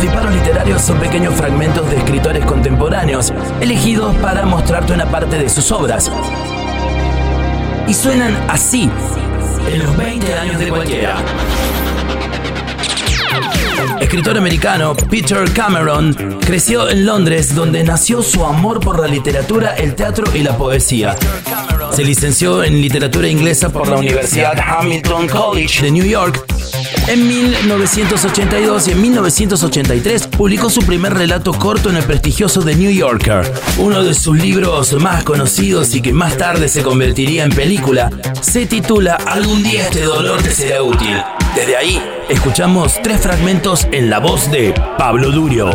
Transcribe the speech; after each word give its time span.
Los 0.00 0.10
disparos 0.10 0.34
literarios 0.34 0.80
son 0.80 0.98
pequeños 0.98 1.34
fragmentos 1.34 1.90
de 1.90 1.98
escritores 1.98 2.42
contemporáneos, 2.46 3.34
elegidos 3.60 4.16
para 4.16 4.46
mostrarte 4.46 4.94
una 4.94 5.04
parte 5.04 5.36
de 5.36 5.46
sus 5.46 5.70
obras. 5.70 6.10
Y 7.86 7.92
suenan 7.92 8.34
así, 8.48 8.90
en 9.70 9.78
los 9.78 9.94
20 9.98 10.34
años 10.38 10.58
de 10.58 10.68
cualquiera. 10.70 11.16
Escritor 14.00 14.38
americano 14.38 14.94
Peter 14.94 15.52
Cameron 15.52 16.14
creció 16.46 16.88
en 16.88 17.04
Londres 17.04 17.54
donde 17.54 17.84
nació 17.84 18.22
su 18.22 18.42
amor 18.46 18.80
por 18.80 19.00
la 19.00 19.06
literatura, 19.06 19.74
el 19.74 19.94
teatro 19.94 20.24
y 20.34 20.42
la 20.42 20.56
poesía. 20.56 21.14
Se 21.92 22.04
licenció 22.04 22.62
en 22.62 22.80
literatura 22.80 23.28
inglesa 23.28 23.68
por 23.70 23.88
la 23.88 23.96
Universidad 23.96 24.58
Hamilton 24.58 25.28
College 25.28 25.82
de 25.82 25.90
New 25.90 26.04
York. 26.04 26.44
En 27.08 27.26
1982 27.26 28.88
y 28.88 28.92
en 28.92 29.02
1983 29.02 30.26
publicó 30.28 30.70
su 30.70 30.82
primer 30.82 31.14
relato 31.14 31.52
corto 31.52 31.90
en 31.90 31.96
el 31.96 32.04
prestigioso 32.04 32.62
The 32.62 32.76
New 32.76 32.92
Yorker. 32.92 33.52
Uno 33.78 34.02
de 34.04 34.14
sus 34.14 34.36
libros 34.36 34.92
más 34.94 35.24
conocidos 35.24 35.94
y 35.94 36.00
que 36.00 36.12
más 36.12 36.36
tarde 36.36 36.68
se 36.68 36.82
convertiría 36.82 37.44
en 37.44 37.50
película 37.50 38.10
se 38.40 38.66
titula 38.66 39.16
Algún 39.26 39.62
día 39.62 39.82
este 39.82 40.02
dolor 40.02 40.42
te 40.42 40.50
será 40.50 40.82
útil. 40.82 41.22
Desde 41.54 41.76
ahí, 41.76 42.02
escuchamos 42.28 43.00
tres 43.02 43.20
fragmentos 43.20 43.86
en 43.92 44.08
la 44.08 44.18
voz 44.18 44.50
de 44.50 44.72
Pablo 44.96 45.30
Durio. 45.30 45.70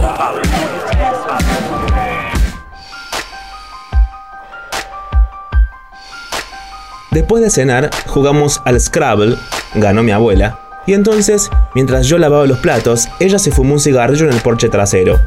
Después 7.16 7.42
de 7.42 7.50
cenar, 7.50 7.92
jugamos 8.08 8.62
al 8.66 8.78
Scrabble, 8.78 9.38
ganó 9.74 10.04
mi 10.04 10.12
abuela, 10.12 10.60
y 10.86 10.92
entonces, 10.92 11.50
mientras 11.74 12.08
yo 12.08 12.18
lavaba 12.18 12.46
los 12.46 12.58
platos, 12.58 13.08
ella 13.22 13.40
se 13.40 13.52
fumó 13.52 13.76
un 13.76 13.80
cigarrillo 13.80 14.26
en 14.26 14.34
el 14.34 14.42
porche 14.42 14.68
trasero. 14.68 15.22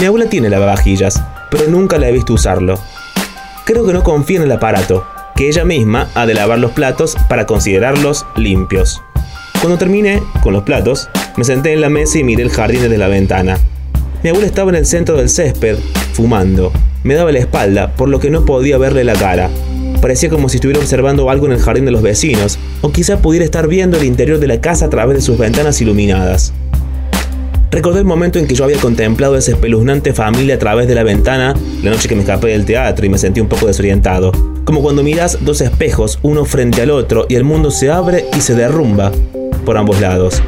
Mi 0.00 0.06
abuela 0.06 0.30
tiene 0.30 0.48
lavavajillas, 0.48 1.22
pero 1.50 1.64
nunca 1.68 1.98
la 1.98 2.08
he 2.08 2.12
visto 2.12 2.32
usarlo. 2.32 2.78
Creo 3.66 3.84
que 3.84 3.92
no 3.92 4.02
confía 4.02 4.38
en 4.38 4.44
el 4.44 4.52
aparato, 4.52 5.06
que 5.36 5.46
ella 5.46 5.62
misma 5.62 6.08
ha 6.14 6.24
de 6.24 6.32
lavar 6.32 6.58
los 6.58 6.70
platos 6.70 7.18
para 7.28 7.44
considerarlos 7.44 8.24
limpios. 8.36 9.02
Cuando 9.60 9.76
terminé 9.76 10.22
con 10.42 10.54
los 10.54 10.62
platos, 10.62 11.10
me 11.36 11.44
senté 11.44 11.74
en 11.74 11.82
la 11.82 11.90
mesa 11.90 12.18
y 12.18 12.24
miré 12.24 12.44
el 12.44 12.50
jardín 12.50 12.80
desde 12.80 12.96
la 12.96 13.08
ventana. 13.08 13.58
Mi 14.22 14.30
abuela 14.30 14.46
estaba 14.46 14.70
en 14.70 14.76
el 14.76 14.86
centro 14.86 15.18
del 15.18 15.28
césped, 15.28 15.76
fumando. 16.14 16.72
Me 17.04 17.12
daba 17.12 17.30
la 17.30 17.40
espalda, 17.40 17.94
por 17.94 18.08
lo 18.08 18.20
que 18.20 18.30
no 18.30 18.46
podía 18.46 18.78
verle 18.78 19.04
la 19.04 19.16
cara. 19.16 19.50
Parecía 20.00 20.30
como 20.30 20.48
si 20.48 20.56
estuviera 20.56 20.80
observando 20.80 21.28
algo 21.28 21.46
en 21.46 21.52
el 21.52 21.60
jardín 21.60 21.84
de 21.84 21.90
los 21.90 22.02
vecinos, 22.02 22.58
o 22.80 22.90
quizá 22.90 23.20
pudiera 23.20 23.44
estar 23.44 23.68
viendo 23.68 23.98
el 23.98 24.04
interior 24.04 24.38
de 24.38 24.46
la 24.46 24.60
casa 24.60 24.86
a 24.86 24.90
través 24.90 25.16
de 25.16 25.22
sus 25.22 25.36
ventanas 25.36 25.80
iluminadas. 25.80 26.52
Recordé 27.70 28.00
el 28.00 28.04
momento 28.04 28.38
en 28.38 28.48
que 28.48 28.54
yo 28.54 28.64
había 28.64 28.78
contemplado 28.78 29.36
esa 29.36 29.52
espeluznante 29.52 30.12
familia 30.12 30.56
a 30.56 30.58
través 30.58 30.88
de 30.88 30.94
la 30.96 31.04
ventana 31.04 31.54
la 31.84 31.90
noche 31.90 32.08
que 32.08 32.16
me 32.16 32.22
escapé 32.22 32.48
del 32.48 32.64
teatro 32.64 33.06
y 33.06 33.08
me 33.08 33.18
sentí 33.18 33.40
un 33.40 33.48
poco 33.48 33.66
desorientado. 33.66 34.32
Como 34.64 34.82
cuando 34.82 35.02
miras 35.02 35.38
dos 35.42 35.60
espejos, 35.60 36.18
uno 36.22 36.44
frente 36.44 36.82
al 36.82 36.90
otro, 36.90 37.26
y 37.28 37.36
el 37.36 37.44
mundo 37.44 37.70
se 37.70 37.90
abre 37.90 38.26
y 38.36 38.40
se 38.40 38.54
derrumba 38.54 39.12
por 39.64 39.76
ambos 39.76 40.00
lados. 40.00 40.42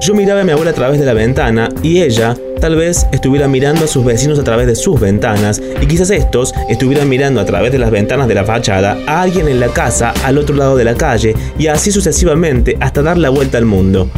Yo 0.00 0.14
miraba 0.14 0.40
a 0.40 0.44
mi 0.44 0.52
abuela 0.52 0.72
a 0.72 0.74
través 0.74 1.00
de 1.00 1.06
la 1.06 1.14
ventana 1.14 1.68
y 1.82 2.02
ella 2.02 2.36
tal 2.60 2.76
vez 2.76 3.06
estuviera 3.12 3.48
mirando 3.48 3.84
a 3.84 3.88
sus 3.88 4.04
vecinos 4.04 4.38
a 4.38 4.44
través 4.44 4.66
de 4.66 4.74
sus 4.74 5.00
ventanas 5.00 5.62
y 5.80 5.86
quizás 5.86 6.10
estos 6.10 6.52
estuvieran 6.68 7.08
mirando 7.08 7.40
a 7.40 7.44
través 7.44 7.72
de 7.72 7.78
las 7.78 7.90
ventanas 7.90 8.28
de 8.28 8.34
la 8.34 8.44
fachada 8.44 8.98
a 9.06 9.22
alguien 9.22 9.48
en 9.48 9.60
la 9.60 9.68
casa 9.68 10.12
al 10.24 10.38
otro 10.38 10.56
lado 10.56 10.76
de 10.76 10.84
la 10.84 10.94
calle 10.94 11.34
y 11.58 11.68
así 11.68 11.90
sucesivamente 11.90 12.76
hasta 12.80 13.02
dar 13.02 13.16
la 13.16 13.30
vuelta 13.30 13.58
al 13.58 13.64
mundo. 13.64 14.10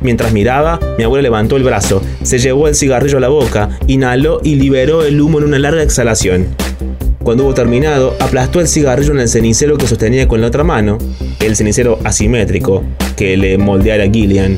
Mientras 0.00 0.32
miraba, 0.32 0.80
mi 0.96 1.04
abuela 1.04 1.22
levantó 1.22 1.56
el 1.56 1.62
brazo, 1.62 2.02
se 2.22 2.38
llevó 2.38 2.68
el 2.68 2.74
cigarrillo 2.74 3.18
a 3.18 3.20
la 3.20 3.28
boca, 3.28 3.68
inhaló 3.86 4.40
y 4.42 4.54
liberó 4.54 5.04
el 5.04 5.20
humo 5.20 5.38
en 5.38 5.44
una 5.44 5.58
larga 5.58 5.82
exhalación. 5.82 6.46
Cuando 7.22 7.44
hubo 7.44 7.52
terminado, 7.52 8.16
aplastó 8.18 8.60
el 8.60 8.68
cigarrillo 8.68 9.12
en 9.12 9.20
el 9.20 9.28
cenicero 9.28 9.76
que 9.76 9.86
sostenía 9.86 10.26
con 10.26 10.40
la 10.40 10.46
otra 10.46 10.64
mano, 10.64 10.96
el 11.40 11.54
cenicero 11.54 11.98
asimétrico 12.02 12.82
que 13.14 13.36
le 13.36 13.58
moldeara 13.58 14.10
Gillian. 14.10 14.56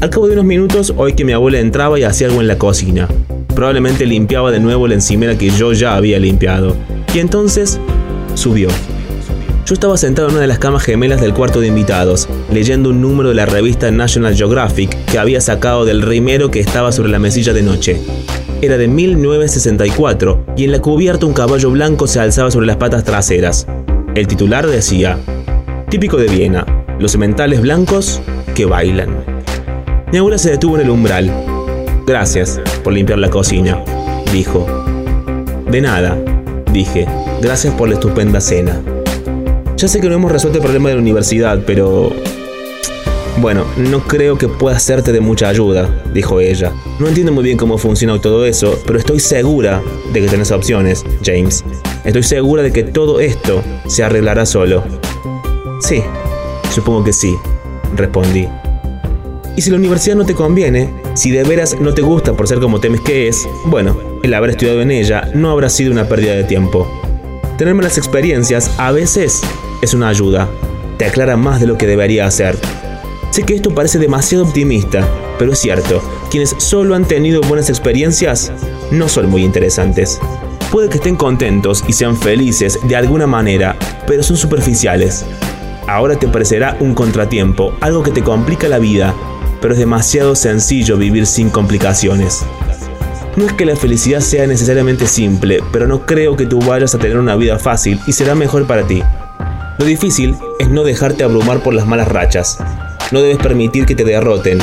Al 0.00 0.10
cabo 0.10 0.26
de 0.26 0.32
unos 0.32 0.44
minutos 0.44 0.94
oí 0.96 1.12
que 1.12 1.24
mi 1.24 1.32
abuela 1.32 1.58
entraba 1.58 1.98
y 1.98 2.04
hacía 2.04 2.28
algo 2.28 2.40
en 2.40 2.48
la 2.48 2.58
cocina. 2.58 3.08
Probablemente 3.54 4.06
limpiaba 4.06 4.50
de 4.50 4.60
nuevo 4.60 4.88
la 4.88 4.94
encimera 4.94 5.36
que 5.36 5.50
yo 5.50 5.72
ya 5.72 5.96
había 5.96 6.18
limpiado. 6.18 6.76
Y 7.14 7.18
entonces 7.18 7.78
subió. 8.34 8.68
Yo 9.66 9.74
estaba 9.74 9.96
sentado 9.96 10.28
en 10.28 10.34
una 10.34 10.42
de 10.42 10.48
las 10.48 10.58
camas 10.58 10.82
gemelas 10.82 11.20
del 11.20 11.34
cuarto 11.34 11.60
de 11.60 11.68
invitados, 11.68 12.28
leyendo 12.52 12.90
un 12.90 13.00
número 13.00 13.28
de 13.28 13.34
la 13.34 13.46
revista 13.46 13.90
National 13.90 14.34
Geographic 14.34 14.96
que 15.04 15.18
había 15.18 15.40
sacado 15.40 15.84
del 15.84 16.02
rimero 16.02 16.50
que 16.50 16.60
estaba 16.60 16.92
sobre 16.92 17.10
la 17.10 17.18
mesilla 17.18 17.52
de 17.52 17.62
noche 17.62 18.00
era 18.62 18.76
de 18.76 18.88
1964 18.88 20.44
y 20.56 20.64
en 20.64 20.72
la 20.72 20.80
cubierta 20.80 21.24
un 21.24 21.32
caballo 21.32 21.70
blanco 21.70 22.06
se 22.06 22.20
alzaba 22.20 22.50
sobre 22.50 22.66
las 22.66 22.76
patas 22.76 23.04
traseras. 23.04 23.66
El 24.14 24.26
titular 24.26 24.66
decía, 24.66 25.18
típico 25.88 26.18
de 26.18 26.28
Viena, 26.28 26.66
los 26.98 27.12
sementales 27.12 27.62
blancos 27.62 28.20
que 28.54 28.66
bailan. 28.66 29.39
Abuela 30.18 30.38
se 30.38 30.50
detuvo 30.50 30.76
en 30.76 30.82
el 30.82 30.90
umbral. 30.90 31.30
Gracias 32.06 32.60
por 32.82 32.92
limpiar 32.92 33.18
la 33.18 33.30
cocina, 33.30 33.82
dijo. 34.32 34.66
De 35.70 35.80
nada, 35.80 36.18
dije. 36.72 37.06
Gracias 37.40 37.72
por 37.74 37.88
la 37.88 37.94
estupenda 37.94 38.40
cena. 38.40 38.80
Ya 39.76 39.88
sé 39.88 40.00
que 40.00 40.08
no 40.08 40.14
hemos 40.16 40.32
resuelto 40.32 40.58
el 40.58 40.62
problema 40.62 40.88
de 40.88 40.96
la 40.96 41.00
universidad, 41.00 41.60
pero 41.66 42.12
bueno, 43.38 43.64
no 43.76 44.00
creo 44.00 44.36
que 44.36 44.48
pueda 44.48 44.78
serte 44.78 45.12
de 45.12 45.20
mucha 45.20 45.48
ayuda, 45.48 46.02
dijo 46.12 46.40
ella. 46.40 46.72
No 46.98 47.08
entiendo 47.08 47.32
muy 47.32 47.44
bien 47.44 47.56
cómo 47.56 47.78
funciona 47.78 48.20
todo 48.20 48.44
eso, 48.44 48.78
pero 48.86 48.98
estoy 48.98 49.20
segura 49.20 49.80
de 50.12 50.20
que 50.20 50.26
tenés 50.26 50.50
opciones, 50.50 51.04
James. 51.24 51.64
Estoy 52.04 52.24
segura 52.24 52.62
de 52.62 52.72
que 52.72 52.82
todo 52.82 53.20
esto 53.20 53.62
se 53.86 54.04
arreglará 54.04 54.44
solo. 54.44 54.82
Sí, 55.80 56.02
supongo 56.74 57.04
que 57.04 57.12
sí, 57.14 57.34
respondí. 57.96 58.46
Y 59.56 59.62
si 59.62 59.70
la 59.70 59.76
universidad 59.76 60.16
no 60.16 60.24
te 60.24 60.34
conviene, 60.34 60.90
si 61.14 61.30
de 61.30 61.42
veras 61.42 61.76
no 61.80 61.92
te 61.92 62.02
gusta 62.02 62.34
por 62.34 62.48
ser 62.48 62.60
como 62.60 62.80
temes 62.80 63.00
que 63.00 63.28
es, 63.28 63.48
bueno, 63.66 63.96
el 64.22 64.34
haber 64.34 64.50
estudiado 64.50 64.80
en 64.80 64.90
ella 64.90 65.30
no 65.34 65.50
habrá 65.50 65.68
sido 65.68 65.92
una 65.92 66.08
pérdida 66.08 66.34
de 66.34 66.44
tiempo. 66.44 66.88
Tener 67.58 67.74
malas 67.74 67.98
experiencias 67.98 68.70
a 68.78 68.92
veces 68.92 69.42
es 69.82 69.92
una 69.92 70.08
ayuda. 70.08 70.48
Te 70.96 71.04
aclara 71.04 71.36
más 71.36 71.60
de 71.60 71.66
lo 71.66 71.76
que 71.76 71.86
debería 71.86 72.26
hacer. 72.26 72.56
Sé 73.30 73.42
que 73.42 73.54
esto 73.54 73.74
parece 73.74 73.98
demasiado 73.98 74.44
optimista, 74.44 75.06
pero 75.38 75.52
es 75.52 75.58
cierto, 75.58 76.02
quienes 76.30 76.54
solo 76.58 76.94
han 76.94 77.06
tenido 77.06 77.40
buenas 77.42 77.68
experiencias 77.68 78.52
no 78.90 79.08
son 79.08 79.28
muy 79.30 79.44
interesantes. 79.44 80.20
Puede 80.70 80.88
que 80.88 80.96
estén 80.96 81.16
contentos 81.16 81.84
y 81.86 81.92
sean 81.92 82.16
felices 82.16 82.78
de 82.82 82.96
alguna 82.96 83.26
manera, 83.26 83.76
pero 84.06 84.22
son 84.22 84.36
superficiales. 84.36 85.24
Ahora 85.86 86.16
te 86.16 86.28
parecerá 86.28 86.76
un 86.80 86.94
contratiempo, 86.94 87.74
algo 87.80 88.02
que 88.02 88.10
te 88.10 88.22
complica 88.22 88.68
la 88.68 88.78
vida, 88.78 89.14
pero 89.60 89.74
es 89.74 89.78
demasiado 89.78 90.34
sencillo 90.34 90.96
vivir 90.96 91.26
sin 91.26 91.50
complicaciones. 91.50 92.44
No 93.36 93.46
es 93.46 93.52
que 93.52 93.64
la 93.64 93.76
felicidad 93.76 94.20
sea 94.20 94.46
necesariamente 94.46 95.06
simple, 95.06 95.60
pero 95.72 95.86
no 95.86 96.04
creo 96.04 96.36
que 96.36 96.46
tú 96.46 96.58
vayas 96.60 96.94
a 96.94 96.98
tener 96.98 97.16
una 97.16 97.36
vida 97.36 97.58
fácil 97.58 98.00
y 98.06 98.12
será 98.12 98.34
mejor 98.34 98.66
para 98.66 98.86
ti. 98.86 99.02
Lo 99.78 99.84
difícil 99.84 100.36
es 100.58 100.68
no 100.68 100.82
dejarte 100.82 101.24
abrumar 101.24 101.62
por 101.62 101.74
las 101.74 101.86
malas 101.86 102.08
rachas. 102.08 102.58
No 103.12 103.22
debes 103.22 103.38
permitir 103.38 103.86
que 103.86 103.94
te 103.94 104.04
derroten. 104.04 104.58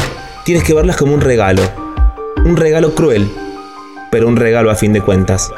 Tienes 0.45 0.63
que 0.63 0.73
verlas 0.73 0.97
como 0.97 1.13
un 1.13 1.21
regalo. 1.21 1.61
Un 2.45 2.55
regalo 2.55 2.93
cruel, 2.93 3.31
pero 4.11 4.27
un 4.27 4.35
regalo 4.35 4.69
a 4.69 4.75
fin 4.75 4.93
de 4.93 5.01
cuentas. 5.01 5.49